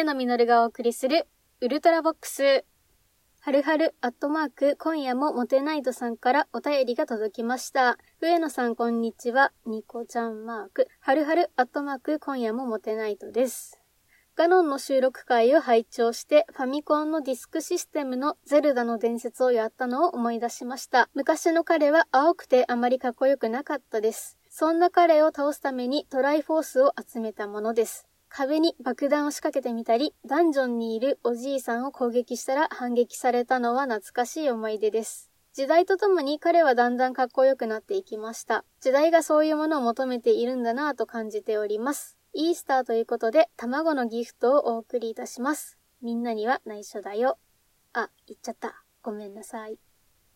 [0.00, 1.26] 上野実がお送りする、
[1.60, 2.64] ウルトラボックス。
[3.40, 7.98] はるはる、アットマーク、今夜もモテナイトさんからお便りが届きました。
[8.22, 9.52] 上野さん、こんにちは。
[9.66, 13.78] ニコちゃんマーク、はるはる、アットマーク、今夜もモテナイトです。
[14.36, 21.10] ガノンの収録回を拝聴して、ファミコンのディスクシステムのゼルダの伝説をやったのを思い出しました。
[21.12, 24.38] 昔の彼は青くてあまりかっこよくなかったです。
[24.48, 28.09] そんな彼を倒すためにトライフォースを集めたものです。
[28.32, 35.30] 壁に爆弾を仕掛けてみたり、ダンジョンにいるおじいさんを攻撃したら反撃されたのは懐かしい思い出です。
[35.52, 38.64] 時代とともに彼はだんだんかっこよくなっていきました。
[38.80, 42.16] 時代がそういうものを求めているんだなぁと感じております。
[42.32, 45.76] イースターということで、卵のギフトをお送りいたします。
[46.00, 47.36] みんなには内緒だよ。
[47.92, 48.84] あ、言っちゃった。
[49.02, 49.76] ごめんなさい。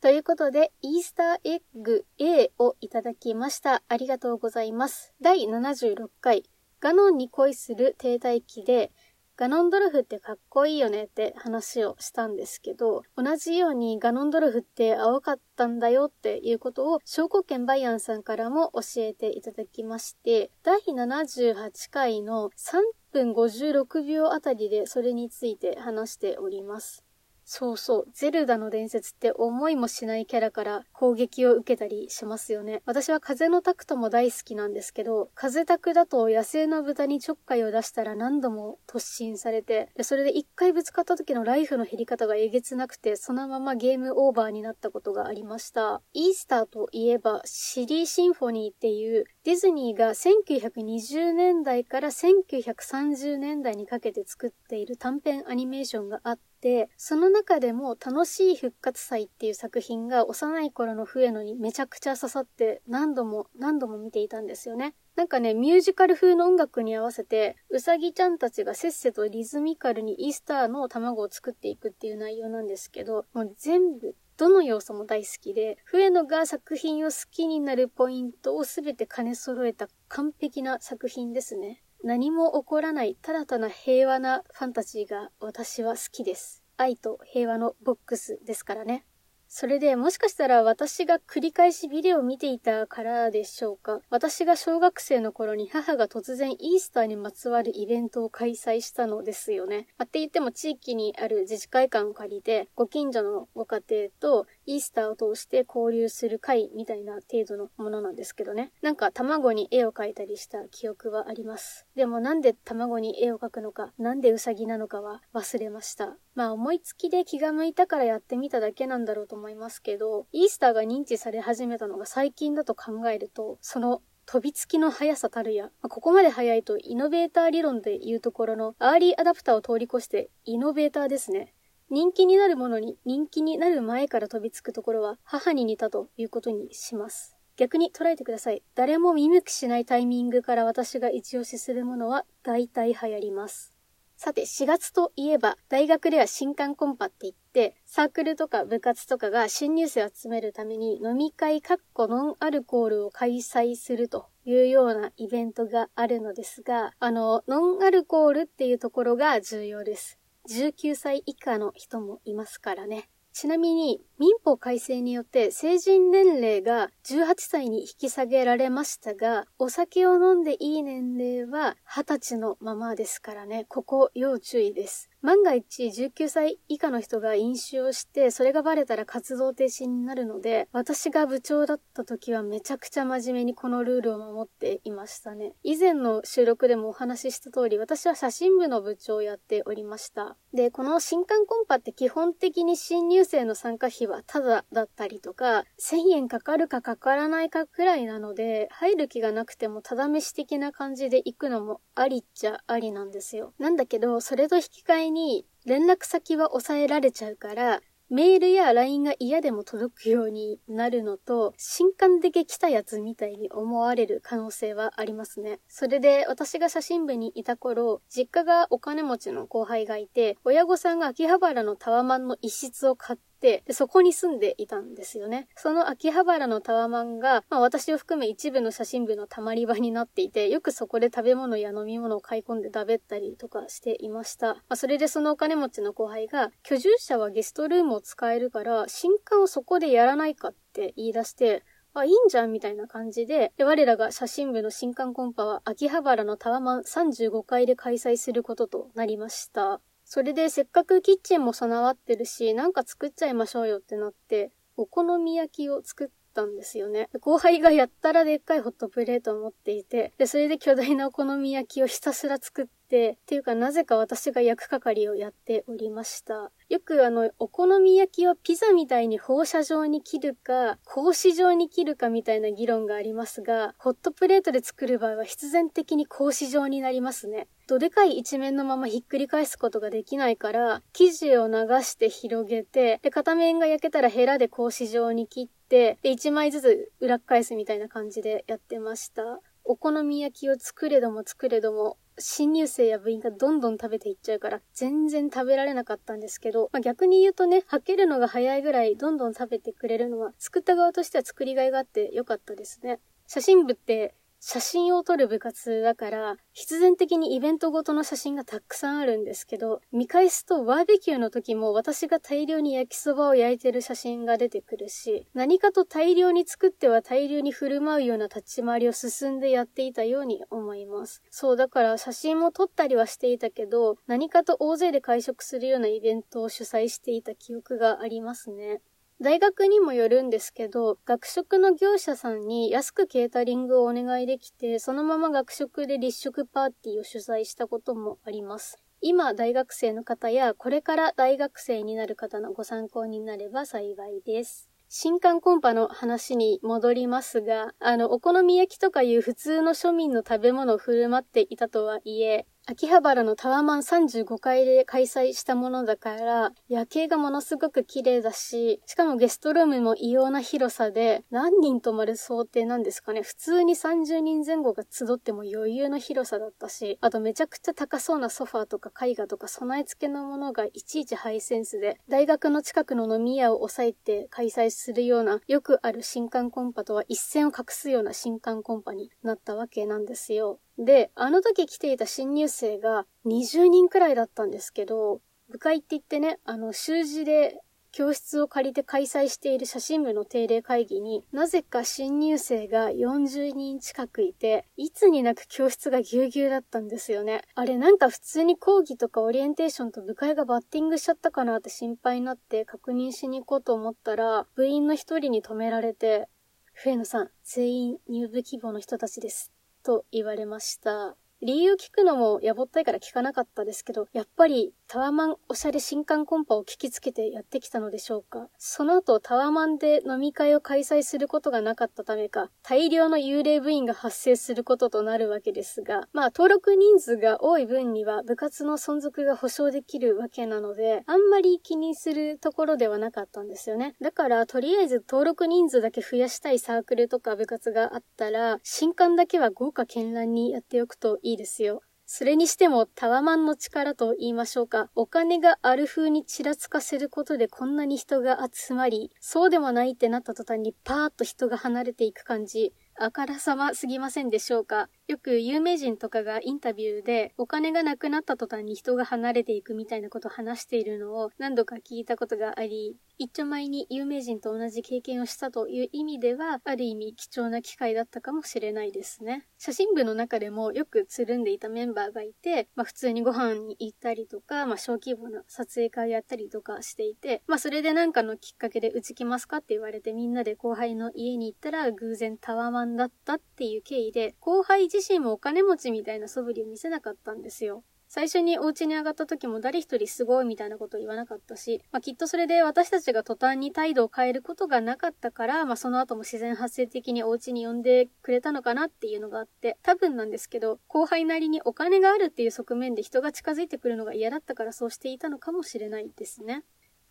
[0.00, 3.84] ということで、イースターエッグ A をいただきました。
[3.88, 5.14] ありがとうございます。
[5.22, 6.42] 第76回、
[6.84, 8.92] ガノンに恋する停滞期で、
[9.38, 22.82] ガノンドルフってかっこいいよねって話をしたんですけど、同じようにガノンドルフって青かったんだよっていうことを、証拠権バイアンさんからも教えていただきまして、第78回の3
[23.12, 27.03] 分56秒あたりでそれについて話しております。
[27.44, 28.06] そうそう。
[28.12, 32.82] ゼルダの伝説って思いもしないキャラから攻撃を受けたりしますよね。
[32.86, 46.00] 私は風のタクトも大好きなんですけど、風タクだと野生の豚にちょっかいを出したら何度も突進されて、でそれで一回ぶつかった時のライフの減り方がえげつなくて、そのままゲームオーバーになったことがありました。
[46.14, 64.94] イースターといえば、シリーシンフォニーっていうディズニーが1920年代から1930年代にかけて作っている短編アニメーションがあって、で、その中でも楽しい復活祭っていう作品が幼い頃の笛野にめちゃくちゃ刺さって何度も何度も見ていたんですよね。
[65.14, 81.83] なんかね、ミュージカル風の音楽に合わせて、うさぎちゃんたちがせっせとリズミカルにイースターの卵を作っていくっていう内容なんですけど、もう全部どの要素も大好きで、笛野が作品を好きになるポイントをすべて兼ね揃えた完璧な作品ですね。
[82.04, 86.62] 何も起こらない、ただただ平和なファンタジーが私は好きです。
[86.76, 89.06] 愛と平和のボックスですからね。
[89.48, 94.00] それでもしかしたら私が繰り返しビデオを見ていたからでしょうか。
[94.10, 99.86] 私が小学生の頃に母が突然イースターにまつわるイベントを開催したのですよね。
[99.96, 108.72] ま、って言っても地域にある自治会館を借りて、ご近所のご家庭とイースターを通して交流する会みたいな程度のものなんですけどね。
[108.82, 111.86] なんか卵に絵を描いたりした記憶はあります。
[111.94, 116.16] でもなんで卵に絵を描くのか、なんでウサギなのかは忘れました。
[116.34, 131.52] まあ思いつきで気が向いたからやってみただけなんだろうと思いますけど、イースターが認知され始めたのが最近だと考えると、その飛びつきの速さたるや、まここまで速いとイノベーター理論でいうところのアーリーアダプターを通り越してイノベーターですね。
[131.90, 137.36] 人気になるものに人気になる前から飛びつくところは母に似たということにします。
[137.56, 138.62] 逆に捉えてください。
[138.74, 143.74] 誰も見向きしないタイミングから私が一押しするものは大体流行ります。
[144.16, 160.18] さて、4月といえば、大学では新刊コンパって言って、サークルとか部活とかが新入生を集めるために飲み会かっこノンアルコールを開催するというようなイベントがあるのですが、あの、ノンアルコールっていうところが重要です。
[160.48, 163.08] 19歳以下の人もいますからね。
[163.32, 175.10] ちなみに民法改正によって成人年齢が18歳に引き下げられましたが、お酒を飲んでいい年齢は20歳のままですからね、ここ要注意です。
[175.24, 185.54] 万が一19歳以下の人が飲酒をして、それがバレたら活動停止になるので、私が部長だった時はめちゃくちゃ真面目にこのルールを守っていましたね。
[185.62, 190.36] 以前の収録でもお話しした通り、私は写真部の部長をやっておりました。
[190.52, 203.52] で、この新刊コンパって基本的に新入生の参加費はタダだったりとか、1000円かかるかかからないかくらいなので、入る気がなくてもただ飯的な感じで行くのもありっちゃありなんですよ。
[203.58, 207.80] なんだけど、それと引き換えに連絡先は抑えられちゃうから、
[208.10, 215.58] メールや LINE が嫌でも届くようになるのと、新刊で来たやつみたいに思われる可能性はありますね。
[215.68, 225.48] それで私が写真部にいた頃、実家がお金持ちの後輩がいて、親御さんが秋葉原のタワマンの一室を買って、で、そこに住んでいたんですよね。
[225.54, 234.54] その秋葉原のタワマンが、まあ私を含め一部の写真部のたまり場になっていて、よくそこで食べ物や飲み物を買い込んで食べったりとかしていました。
[234.54, 249.82] まあそれでそのお金持ちの後輩が、居住者はゲストルームを使えるから、新刊をそこでやらないかって言い出して、あ、いいんじゃんみたいな感じで、で、我らが写真部の新刊コンパは秋葉原のタワマン35階で開催することとなりました。
[250.14, 257.08] それでせっかくキッチンも備わってるし、なんか作っちゃいましょうよってなって、お好み焼きを作ったんですよね。
[257.20, 266.50] 後輩がやったらでっかいホットプレートを持っていて、で、それで巨大なお好み焼きをひたすら作って、っていうかなぜか私が焼く係をやっておりました。
[266.68, 277.48] よくあの、お好み焼きをピザみたいに放射状に切るか、格子状に切るかみたいな議論がありますが、ホットプレートで作る場合は必然的に格子状になりますね。
[277.66, 289.40] どでかい一面のままひっくり返すことができないから、生地を流して広げて、で、片面が焼けたらヘラで格子状に切って、で、一枚ずつ裏返すみたいな感じでやってました。
[289.64, 303.00] お好み焼きを作れども作れども、新入生や部員がどんどん食べていっちゃうから、全然食べられなかったんですけど、まあ、逆に言うとね、履けるのが早いぐらいどんどん食べてくれるのは、作った側としては作りがいがあって良かったですね。
[303.26, 304.14] 写真部って
[304.46, 321.22] 写真を撮る部活だから、必然的にイベントごとの写真がたくさんあるんですけど、見返すとバーベキューの時も私が大量に焼きそばを焼いてる写真が出てくるし、何かと大量に作っては大量に振る舞うような立ち回りを進んでやっていたように思います。
[321.30, 328.82] そう、だから写真も撮ったりはしていたけど、何かと大勢で会食するようなイベントを主催していた記憶がありますね。
[329.24, 338.76] 大学にもよるんですけど、学食の業者さんに安くケータリングをお願いできて、そのまま学食で立食パーティーを主催したこともあります。
[339.00, 344.68] 今、大学生の方や、これから大学生になる方のご参考になれば幸いです。
[344.90, 363.20] 新刊コンパの話に戻りますが、あの、お好み焼きとかいう普通の庶民の食べ物を振る舞っていたとはいえ、秋葉原のタワマン35階で開催したものだから、夜景がものすごく綺麗だし、しかもゲストルームも異様な広さで、何人泊まる想定なんですかね。
[363.20, 380.60] 普通に30人前後が集っても余裕の広さだったし、あとめちゃくちゃ高そうなソファーとか絵画とか備え付けのものがいちいちハイセンスで、大学の近くの飲み屋を抑えて開催するような、よくある新刊コンパとは一線を画すような新刊コンパになったわけなんですよ。
[380.78, 387.60] で、あの時来ていた新入生が20人くらいだったんですけど、部会って言ってね、あの、習字で
[387.96, 397.42] 教室を借りて開催している写真部の定例会議になぜか新入生が40人近くいて、いつになく教室がぎゅうぎゅうだったんですよね。
[397.54, 406.28] あれなんか普通に講義とかオリエンテーションと部会がバッティングしちゃったかなって心配になって確認しに行こうと思ったら、部員の一人に止められて、
[406.72, 409.52] 笛野さん、全員入部希望の人たちです。
[409.84, 411.16] と言われました。
[411.44, 418.48] 理由聞くのもやぼったいから聞かなかったですけど、やっぱりタワマンおしゃれ新刊コンパを聞きつけてやってきたのでしょうか？
[418.56, 433.96] その後タワマンで飲み会を開催することがなかったためか、大量の幽霊部員が発生することとなるわけですが、まあ登録人数が多い分には部活の存続が保証できるわけなので、あんまり気にするところではなかったんですよね。
[434.00, 441.82] だからとりあえず登録人数だけ増やしたいサークルとか部活があったら、新刊だけは豪華絢爛にやっておくといいいですよ。
[442.06, 444.90] それにしてもタワマンの力と言いましょうか。
[444.94, 452.74] お金がある風にちらつかせることでこんなに人が集まり、そうでもないってなった途端にパーッと人が離れていく感じ。
[452.96, 454.88] あからさますぎませんでしょうか？
[455.08, 469.46] よく有名人とかがインタビューでお金がなくなった途端に人が離れていくみたいなことを話しているのを何度か聞いたことがあり、一丁前に有名人と同じ経験をしたという意味では、ある意味貴重な機会だったかもしれないですね。
[469.58, 487.84] 写真部の中でもよくつるんでいたメンバーがいて、まあ普通にご飯に行ったりとか、まあ小規模な撮影会やったりとかしていて、まあそれでなんかのきっかけでうち来ますかって言われてみんなで後輩の家に行ったら偶然タワマンだったっていう経緯で、後輩自身もお金持ちみたいな素振りを見せなかったんですよ。
[488.14, 506.62] 最初にお家に上がった時も誰一人すごいみたいなことを言わなかったし、まあ、きっとそれで私たちが途端に態度を変えることがなかったから、まあ、その後も自然発生的にお家に呼んでくれたのかなっていうのがあって、多分なんですけど、後輩なりにお金があるっていう側面で人が近づいてくるのが嫌だったからそうしていたのかもしれないですね。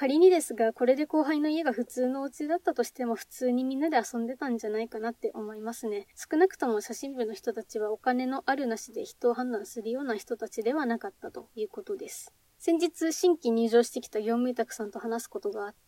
[0.00, 6.06] 仮にですが、これで後輩の家が普通のお家だったとしても普通にみんなで遊んでたんじゃないかなって思いますね。
[6.16, 12.32] 少なくとも写真部の人たちはお金のあるなしで人を判断するような人たちではなかったということです。
[12.56, 15.78] 先日新規入場してきた業務委託さんと話すことがあって、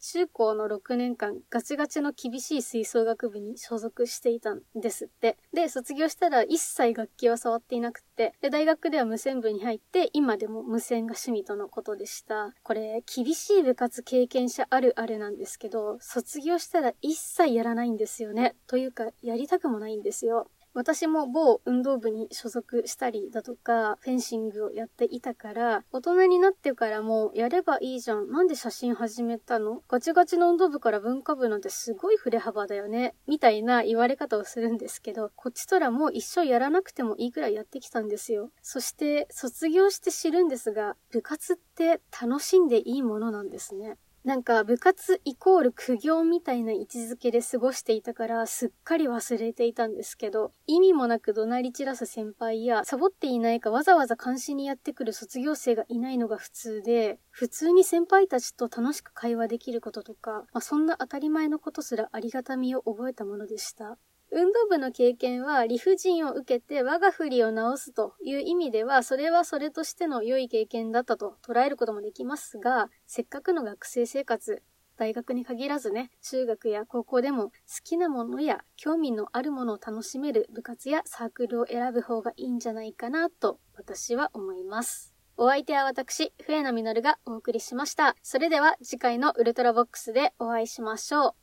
[0.00, 5.36] 中高の6年間ガチガチの厳しい吹奏楽部に所属していたんですって。
[5.52, 12.52] で、卒業したら一切楽器は触っていなくて、で、大学では無線部に入って、今でも無線が趣味とのことでした。
[12.62, 18.56] これ、厳しい部活経験者あるあるなんですけど、卒業したら一切やらないんですよね。
[18.66, 20.48] というか、やりたくもないんですよ。
[20.74, 28.30] 私も某運動部に所属したりだとか、フェンシングをやっていたから、大人になってからもやればいいじゃん。
[28.30, 29.82] なんで写真始めたの？
[29.88, 33.14] ガチガチの運動部から文化部なんてすごい振れ幅だよね。
[33.26, 38.50] みたいな言われ方をするんですけど、こっちとらもう一生やらなくてもいいくらいやってきたんですよ。
[38.62, 43.96] そして卒業して知るんですが、部活って楽しんでいいものなんですね。
[44.24, 63.98] なんか部活イコール苦行みたいな位置づけで過ごしていたからすっかり忘れていたんですけど、意味もなく怒鳴り散らす先輩や、サボっていないかわざわざ監視にやってくる卒業生がいないのが普通で、普通に先輩たちと楽しく会話できることとか、まあ、そんな当たり前のことすらありがたみを覚えたものでした。
[64.34, 74.62] 運動部の経験は理不尽を受けて我が振りを直すという意味では、それはそれとしての良い経験だったと捉えることもできますが、せっかくの学生生活、
[74.96, 77.52] 大学に限らずね、中学や高校でも好
[77.84, 85.14] きなものや興味のあるものを楽しめる部活やサークルを選ぶ方がいいんじゃないかなと私は思います。
[85.36, 88.16] お相手は私、笛野実がお送りしました。
[88.22, 91.41] それでは次回のウルトラボックスでお会いしましょう。